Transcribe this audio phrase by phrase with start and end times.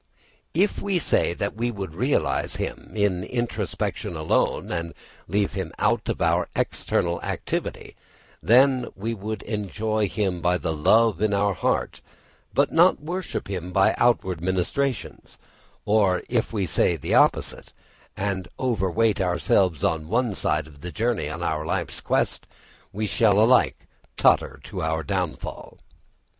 [0.55, 4.95] ]If we say that we would realise him in introspection alone and
[5.27, 7.95] leave him out of our external activity,
[8.41, 12.01] that we would enjoy him by the love in our heart,
[12.51, 15.37] but not worship him by outward ministrations;
[15.85, 17.71] or if we say the opposite,
[18.17, 22.47] and overweight ourselves on one side in the journey of our life's quest,
[22.91, 23.85] we shall alike
[24.17, 25.77] totter to our downfall.